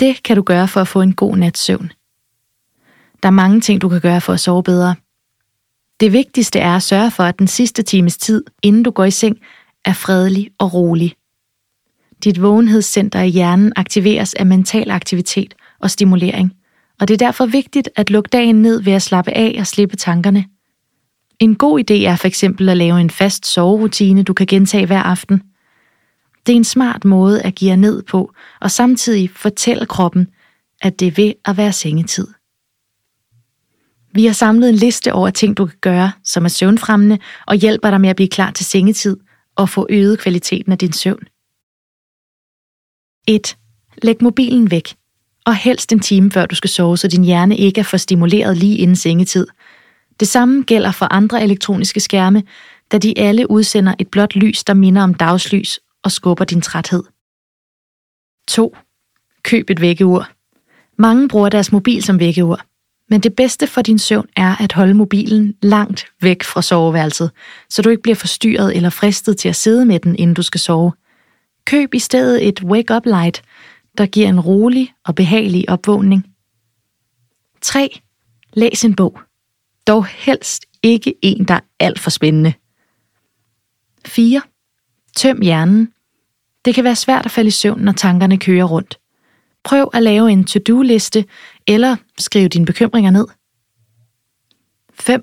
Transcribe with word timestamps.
Det 0.00 0.22
kan 0.22 0.36
du 0.36 0.42
gøre 0.42 0.68
for 0.68 0.80
at 0.80 0.88
få 0.88 1.00
en 1.00 1.14
god 1.14 1.36
nats 1.36 1.60
søvn. 1.60 1.92
Der 3.22 3.28
er 3.28 3.30
mange 3.30 3.60
ting, 3.60 3.80
du 3.80 3.88
kan 3.88 4.00
gøre 4.00 4.20
for 4.20 4.32
at 4.32 4.40
sove 4.40 4.62
bedre. 4.62 4.94
Det 6.00 6.12
vigtigste 6.12 6.58
er 6.58 6.76
at 6.76 6.82
sørge 6.82 7.10
for, 7.10 7.22
at 7.22 7.38
den 7.38 7.46
sidste 7.46 7.82
times 7.82 8.16
tid, 8.16 8.44
inden 8.62 8.82
du 8.82 8.90
går 8.90 9.04
i 9.04 9.10
seng, 9.10 9.38
er 9.84 9.92
fredelig 9.92 10.50
og 10.58 10.74
rolig. 10.74 11.14
Dit 12.24 12.42
vågenhedscenter 12.42 13.20
i 13.20 13.28
hjernen 13.28 13.72
aktiveres 13.76 14.34
af 14.34 14.46
mental 14.46 14.90
aktivitet 14.90 15.54
og 15.80 15.90
stimulering, 15.90 16.52
og 17.00 17.08
det 17.08 17.14
er 17.14 17.26
derfor 17.26 17.46
vigtigt 17.46 17.88
at 17.96 18.10
lukke 18.10 18.28
dagen 18.28 18.62
ned 18.62 18.82
ved 18.82 18.92
at 18.92 19.02
slappe 19.02 19.30
af 19.30 19.56
og 19.58 19.66
slippe 19.66 19.96
tankerne. 19.96 20.44
En 21.38 21.54
god 21.54 21.80
idé 21.80 21.94
er 21.94 22.16
for 22.16 22.26
eksempel 22.26 22.68
at 22.68 22.76
lave 22.76 23.00
en 23.00 23.10
fast 23.10 23.46
soverutine, 23.46 24.22
du 24.22 24.32
kan 24.32 24.46
gentage 24.46 24.86
hver 24.86 25.02
aften. 25.02 25.42
Det 26.46 26.52
er 26.52 26.56
en 26.56 26.64
smart 26.64 27.04
måde 27.04 27.42
at 27.42 27.54
give 27.54 27.76
ned 27.76 28.02
på, 28.02 28.32
og 28.60 28.70
samtidig 28.70 29.30
fortælle 29.30 29.86
kroppen, 29.86 30.28
at 30.82 31.00
det 31.00 31.08
er 31.08 31.12
ved 31.12 31.32
at 31.44 31.56
være 31.56 31.72
sengetid. 31.72 32.26
Vi 34.14 34.26
har 34.26 34.32
samlet 34.32 34.68
en 34.68 34.74
liste 34.74 35.12
over 35.12 35.30
ting, 35.30 35.56
du 35.56 35.66
kan 35.66 35.78
gøre, 35.80 36.12
som 36.24 36.44
er 36.44 36.48
søvnfremmende 36.48 37.18
og 37.46 37.54
hjælper 37.54 37.90
dig 37.90 38.00
med 38.00 38.08
at 38.08 38.16
blive 38.16 38.28
klar 38.28 38.50
til 38.50 38.66
sengetid 38.66 39.16
og 39.56 39.68
få 39.68 39.86
øget 39.90 40.18
kvaliteten 40.18 40.72
af 40.72 40.78
din 40.78 40.92
søvn. 40.92 41.22
1. 43.28 43.56
Læg 44.02 44.16
mobilen 44.20 44.70
væk, 44.70 44.96
og 45.46 45.56
helst 45.56 45.92
en 45.92 46.00
time 46.00 46.30
før 46.30 46.46
du 46.46 46.54
skal 46.54 46.70
sove, 46.70 46.98
så 46.98 47.08
din 47.08 47.24
hjerne 47.24 47.56
ikke 47.56 47.78
er 47.78 47.84
for 47.84 47.96
stimuleret 47.96 48.56
lige 48.56 48.76
inden 48.76 48.96
sengetid. 48.96 49.46
Det 50.20 50.28
samme 50.28 50.62
gælder 50.62 50.92
for 50.92 51.12
andre 51.12 51.42
elektroniske 51.42 52.00
skærme, 52.00 52.42
da 52.92 52.98
de 52.98 53.18
alle 53.18 53.50
udsender 53.50 53.94
et 53.98 54.08
blåt 54.08 54.36
lys, 54.36 54.64
der 54.64 54.74
minder 54.74 55.02
om 55.02 55.14
dagslys 55.14 55.80
og 56.04 56.12
skubber 56.12 56.44
din 56.44 56.60
træthed. 56.60 57.02
2. 58.48 58.76
Køb 59.42 59.70
et 59.70 59.80
vækkeur. 59.80 60.30
Mange 60.98 61.28
bruger 61.28 61.48
deres 61.48 61.72
mobil 61.72 62.02
som 62.02 62.20
vækkeur, 62.20 62.66
men 63.10 63.20
det 63.20 63.36
bedste 63.36 63.66
for 63.66 63.82
din 63.82 63.98
søvn 63.98 64.26
er 64.36 64.62
at 64.62 64.72
holde 64.72 64.94
mobilen 64.94 65.54
langt 65.62 66.06
væk 66.20 66.42
fra 66.42 66.62
soveværelset, 66.62 67.30
så 67.70 67.82
du 67.82 67.88
ikke 67.88 68.02
bliver 68.02 68.16
forstyrret 68.16 68.76
eller 68.76 68.90
fristet 68.90 69.38
til 69.38 69.48
at 69.48 69.56
sidde 69.56 69.86
med 69.86 70.00
den, 70.00 70.16
inden 70.16 70.34
du 70.34 70.42
skal 70.42 70.60
sove. 70.60 70.92
Køb 71.64 71.94
i 71.94 71.98
stedet 71.98 72.48
et 72.48 72.62
wake-up 72.62 73.06
light, 73.06 73.42
der 73.98 74.06
giver 74.06 74.28
en 74.28 74.40
rolig 74.40 74.94
og 75.04 75.14
behagelig 75.14 75.68
opvågning. 75.68 76.26
3. 77.60 78.00
Læs 78.52 78.84
en 78.84 78.96
bog. 78.96 79.20
Dog 79.86 80.06
helst 80.06 80.66
ikke 80.82 81.14
en, 81.22 81.44
der 81.44 81.54
er 81.54 81.60
alt 81.80 82.00
for 82.00 82.10
spændende. 82.10 82.52
4. 84.06 84.42
Tøm 85.16 85.40
hjernen. 85.40 85.92
Det 86.64 86.74
kan 86.74 86.84
være 86.84 86.96
svært 86.96 87.24
at 87.26 87.30
falde 87.30 87.48
i 87.48 87.50
søvn, 87.50 87.80
når 87.80 87.92
tankerne 87.92 88.38
kører 88.38 88.64
rundt. 88.64 88.98
Prøv 89.64 89.90
at 89.94 90.02
lave 90.02 90.32
en 90.32 90.44
to-do-liste 90.44 91.24
eller 91.66 91.96
skriv 92.18 92.48
dine 92.48 92.66
bekymringer 92.66 93.10
ned. 93.10 93.26
5. 94.92 95.22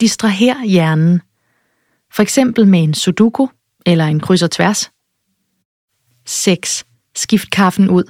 Distraher 0.00 0.64
hjernen. 0.64 1.20
For 2.12 2.22
eksempel 2.22 2.66
med 2.66 2.82
en 2.82 2.94
sudoku 2.94 3.46
eller 3.86 4.04
en 4.04 4.20
kryds 4.20 4.42
og 4.42 4.50
tværs. 4.50 4.90
6. 6.26 6.86
Skift 7.16 7.50
kaffen 7.50 7.90
ud. 7.90 8.04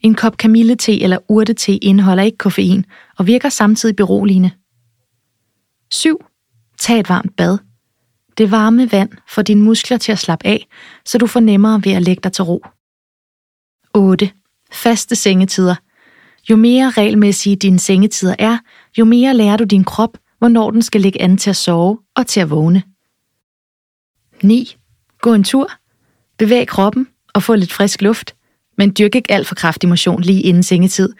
En 0.00 0.14
kop 0.14 0.36
kamillete 0.36 1.02
eller 1.02 1.18
urtete 1.28 1.76
indeholder 1.76 2.22
ikke 2.22 2.38
koffein 2.38 2.86
og 3.18 3.26
virker 3.26 3.48
samtidig 3.48 3.96
beroligende. 3.96 4.50
7. 5.90 6.24
Tag 6.78 7.00
et 7.00 7.08
varmt 7.08 7.36
bad. 7.36 7.58
Det 8.38 8.50
varme 8.50 8.92
vand 8.92 9.10
får 9.28 9.42
dine 9.42 9.62
muskler 9.62 9.98
til 9.98 10.12
at 10.12 10.18
slappe 10.18 10.46
af, 10.46 10.66
så 11.04 11.18
du 11.18 11.26
får 11.26 11.40
nemmere 11.40 11.84
ved 11.84 11.92
at 11.92 12.02
lægge 12.02 12.20
dig 12.20 12.32
til 12.32 12.44
ro. 12.44 12.64
8. 13.94 14.30
Faste 14.72 15.16
sengetider. 15.16 15.74
Jo 16.50 16.56
mere 16.56 16.90
regelmæssige 16.90 17.56
dine 17.56 17.78
sengetider 17.78 18.34
er, 18.38 18.58
jo 18.98 19.04
mere 19.04 19.34
lærer 19.34 19.56
du 19.56 19.64
din 19.64 19.84
krop, 19.84 20.18
hvornår 20.38 20.70
den 20.70 20.82
skal 20.82 21.00
lægge 21.00 21.22
an 21.22 21.36
til 21.38 21.50
at 21.50 21.56
sove 21.56 21.98
og 22.16 22.26
til 22.26 22.40
at 22.40 22.50
vågne. 22.50 22.82
9. 24.42 24.76
Gå 25.20 25.34
en 25.34 25.44
tur. 25.44 25.68
Bevæg 26.38 26.68
kroppen 26.68 27.08
og 27.34 27.42
få 27.42 27.54
lidt 27.54 27.72
frisk 27.72 28.02
luft, 28.02 28.36
men 28.78 28.94
dyrk 28.98 29.14
ikke 29.14 29.32
alt 29.32 29.46
for 29.46 29.54
kraftig 29.54 29.88
motion 29.88 30.22
lige 30.22 30.42
inden 30.42 30.62
sengetid, 30.62 31.12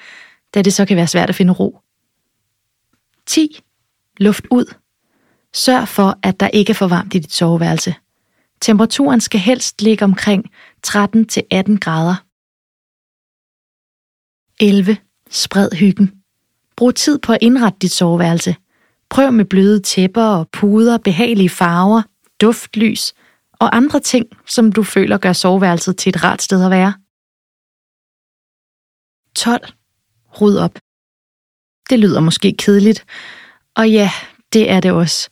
da 0.54 0.62
det 0.62 0.74
så 0.74 0.84
kan 0.84 0.96
være 0.96 1.06
svært 1.06 1.28
at 1.28 1.34
finde 1.34 1.52
ro. 1.52 1.78
10. 3.26 3.60
Luft 4.16 4.46
ud. 4.50 4.74
Sørg 5.54 5.88
for, 5.88 6.18
at 6.22 6.40
der 6.40 6.48
ikke 6.48 6.70
er 6.70 6.74
for 6.74 6.88
varmt 6.88 7.14
i 7.14 7.18
dit 7.18 7.32
soveværelse. 7.32 7.94
Temperaturen 8.60 9.20
skal 9.20 9.40
helst 9.40 9.82
ligge 9.82 10.04
omkring 10.04 10.44
13-18 10.86 11.78
grader. 11.78 12.24
11. 14.60 14.96
Spred 15.30 15.70
hyggen. 15.72 16.22
Brug 16.76 16.94
tid 16.94 17.18
på 17.18 17.32
at 17.32 17.38
indrette 17.40 17.78
dit 17.78 17.92
soveværelse. 17.92 18.56
Prøv 19.08 19.32
med 19.32 19.44
bløde 19.44 19.80
tæpper 19.80 20.22
og 20.22 20.48
puder, 20.48 20.98
behagelige 20.98 21.50
farver, 21.50 22.02
duftlys 22.40 23.14
og 23.52 23.76
andre 23.76 24.00
ting, 24.00 24.26
som 24.46 24.72
du 24.72 24.82
føler 24.82 25.18
gør 25.18 25.32
soveværelset 25.32 25.96
til 25.96 26.10
et 26.10 26.24
rart 26.24 26.42
sted 26.42 26.64
at 26.64 26.70
være. 26.70 26.94
12. 29.36 29.72
Ryd 30.40 30.56
op. 30.56 30.78
Det 31.90 31.98
lyder 31.98 32.20
måske 32.20 32.54
kedeligt, 32.58 33.06
og 33.76 33.90
ja, 33.90 34.10
det 34.52 34.70
er 34.70 34.80
det 34.80 34.92
også. 34.92 35.30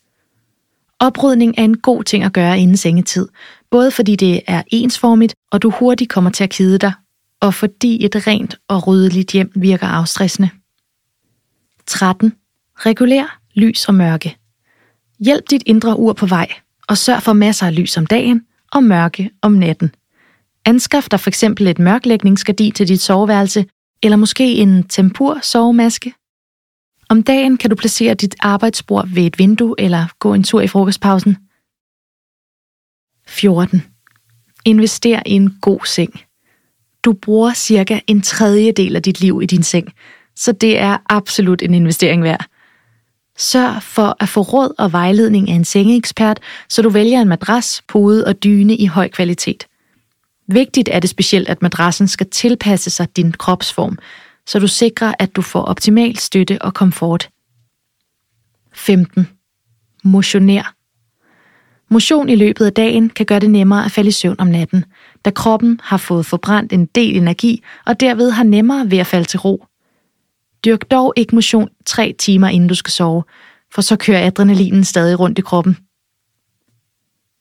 Oprydning 1.03 1.55
er 1.59 1.65
en 1.65 1.77
god 1.77 2.05
ting 2.05 2.25
at 2.25 2.33
gøre 2.33 2.59
inden 2.59 2.77
sengetid, 2.77 3.29
både 3.71 3.91
fordi 3.91 4.17
det 4.17 4.41
er 4.47 4.63
ensformigt, 4.67 5.35
og 5.53 5.63
du 5.63 5.71
hurtigt 5.71 6.11
kommer 6.11 6.31
til 6.31 6.45
at 6.45 6.51
kede 6.51 6.79
dig, 6.79 6.93
og 7.41 7.55
fordi 7.55 8.05
et 8.05 8.27
rent 8.27 8.57
og 8.69 8.87
ryddeligt 8.87 9.31
hjem 9.31 9.53
virker 9.55 9.87
afstressende. 9.87 10.51
13. 11.87 12.33
Regulær 12.77 13.41
lys 13.55 13.85
og 13.85 13.95
mørke. 13.95 14.37
Hjælp 15.19 15.51
dit 15.51 15.63
indre 15.67 15.99
ur 15.99 16.13
på 16.13 16.27
vej, 16.27 16.49
og 16.89 16.99
sørg 16.99 17.23
for 17.23 17.33
masser 17.33 17.67
af 17.67 17.77
lys 17.77 17.97
om 17.97 18.07
dagen 18.07 18.43
og 18.73 18.85
mørke 18.85 19.31
om 19.43 19.53
natten. 19.53 19.95
Anskaf 20.65 21.07
dig 21.11 21.21
for 21.21 21.31
eksempel 21.31 21.67
et 21.67 21.79
mørklægningsgardin 21.79 22.73
til 22.73 22.89
dit 22.89 23.01
soveværelse, 23.01 23.67
eller 24.03 24.17
måske 24.17 24.55
en 24.55 24.89
tempur 24.89 25.39
sovemaske. 25.43 26.13
Om 27.13 27.23
dagen 27.23 27.57
kan 27.57 27.71
du 27.71 27.77
placere 27.77 28.15
dit 28.15 28.35
arbejdsbord 28.41 29.09
ved 29.09 29.23
et 29.23 29.39
vindue 29.39 29.75
eller 29.79 30.07
gå 30.19 30.35
en 30.35 30.43
tur 30.43 30.61
i 30.61 30.67
frokostpausen. 30.67 31.37
14. 33.27 33.83
Invester 34.65 35.23
i 35.27 35.31
en 35.31 35.59
god 35.61 35.87
seng. 35.87 36.21
Du 37.05 37.13
bruger 37.13 37.55
cirka 37.55 38.01
en 38.07 38.23
tredjedel 38.23 38.97
af 38.97 39.03
dit 39.03 39.21
liv 39.21 39.41
i 39.43 39.47
din 39.47 39.63
seng, 39.63 39.93
så 40.37 40.53
det 40.53 40.79
er 40.79 40.99
absolut 41.09 41.63
en 41.63 41.75
investering 41.75 42.23
værd. 42.23 42.45
Sørg 43.39 43.83
for 43.83 44.17
at 44.21 44.29
få 44.29 44.41
råd 44.41 44.75
og 44.79 44.93
vejledning 44.93 45.51
af 45.51 45.55
en 45.55 45.65
sengeekspert, 45.65 46.41
så 46.69 46.83
du 46.83 46.89
vælger 46.89 47.21
en 47.21 47.29
madras, 47.29 47.83
pude 47.89 48.27
og 48.27 48.45
dyne 48.45 48.77
i 48.77 48.87
høj 48.87 49.09
kvalitet. 49.09 49.67
Vigtigt 50.49 50.89
er 50.93 51.01
det 51.01 51.11
specielt, 51.11 51.49
at 51.49 51.63
madrassen 51.63 52.09
skal 52.09 52.31
tilpasse 52.31 52.91
sig 52.91 53.17
din 53.17 53.33
kropsform, 53.33 53.99
så 54.47 54.59
du 54.59 54.67
sikrer, 54.67 55.15
at 55.19 55.37
du 55.37 55.43
får 55.43 55.63
optimal 55.63 56.17
støtte 56.17 56.63
og 56.63 56.75
komfort. 56.75 57.31
15. 58.73 59.29
Motioner. 60.05 60.75
Motion 61.89 62.29
i 62.29 62.35
løbet 62.35 62.67
af 62.67 62.73
dagen 62.73 63.11
kan 63.11 63.27
gøre 63.27 63.41
det 63.41 63.51
nemmere 63.51 63.85
at 63.85 63.91
falde 63.91 64.09
i 64.09 64.13
søvn 64.13 64.37
om 64.39 64.47
natten, 64.47 64.85
da 65.25 65.31
kroppen 65.31 65.81
har 65.83 65.97
fået 65.97 66.27
forbrændt 66.27 66.73
en 66.73 66.87
del 66.87 67.17
energi 67.17 67.63
og 67.87 68.01
derved 68.01 68.31
har 68.31 68.45
nemmere 68.45 68.91
ved 68.91 68.99
at 68.99 69.07
falde 69.07 69.25
til 69.25 69.41
ro. 69.41 69.67
Dyrk 70.65 70.91
dog 70.91 71.13
ikke 71.17 71.35
motion 71.35 71.69
tre 71.87 72.15
timer 72.19 72.49
inden 72.49 72.69
du 72.69 72.75
skal 72.75 72.91
sove, 72.91 73.25
for 73.75 73.83
så 73.83 73.97
kører 73.97 74.27
adrenalinen 74.27 74.85
stadig 74.85 75.21
rundt 75.21 75.39
i 75.39 75.43
kroppen. 75.43 75.77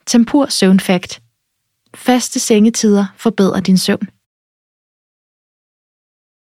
Tempur 0.06 0.45
søvnfakt. 0.45 1.22
Faste 1.95 2.40
sengetider 2.40 3.05
forbedrer 3.17 3.59
din 3.59 3.78
søvn. 3.78 4.09